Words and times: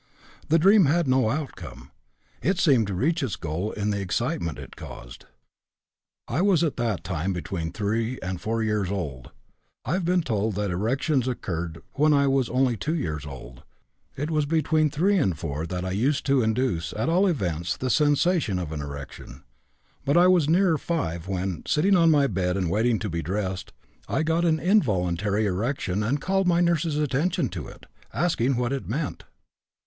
The 0.49 0.57
dream 0.57 0.85
had 0.85 1.07
no 1.07 1.29
outcome; 1.29 1.91
it 2.41 2.57
seemed 2.57 2.87
to 2.87 2.95
reach 2.95 3.21
its 3.21 3.35
goal 3.35 3.71
in 3.71 3.91
the 3.91 4.01
excitement 4.01 4.57
it 4.57 4.75
caused. 4.75 5.25
I 6.27 6.41
was 6.41 6.63
at 6.63 6.77
that 6.77 7.03
time 7.03 7.33
between 7.33 7.71
3 7.71 8.17
and 8.23 8.41
4 8.41 8.63
years 8.63 8.89
old. 8.89 9.29
(I 9.85 9.93
have 9.93 10.03
been 10.03 10.23
told 10.23 10.55
that 10.55 10.71
erections 10.71 11.27
occurred 11.27 11.83
when 11.93 12.13
I 12.13 12.25
was 12.25 12.49
only 12.49 12.75
2 12.77 12.95
years 12.95 13.27
old. 13.27 13.61
It 14.15 14.31
was 14.31 14.47
between 14.47 14.89
3 14.89 15.19
and 15.19 15.37
4 15.37 15.67
that 15.67 15.85
I 15.85 15.91
used 15.91 16.25
to 16.25 16.41
induce, 16.41 16.93
at 16.93 17.07
all 17.07 17.27
events, 17.27 17.77
the 17.77 17.91
sensation 17.91 18.57
of 18.57 18.71
an 18.71 18.81
erection. 18.81 19.43
But 20.03 20.17
I 20.17 20.25
was 20.25 20.49
nearer 20.49 20.79
5 20.79 21.27
when, 21.27 21.61
sitting 21.67 21.95
on 21.95 22.09
my 22.09 22.25
bed 22.25 22.57
and 22.57 22.71
waiting 22.71 22.97
to 22.97 23.09
be 23.11 23.21
dressed, 23.21 23.71
I 24.07 24.23
got 24.23 24.45
an 24.45 24.59
involuntary 24.59 25.45
erection 25.45 26.01
and 26.01 26.19
called 26.19 26.47
my 26.47 26.59
nurse's 26.59 26.97
attention 26.97 27.49
to 27.49 27.67
it, 27.67 27.85
asking 28.11 28.57
what 28.57 28.73
it 28.73 28.89
meant. 28.89 29.25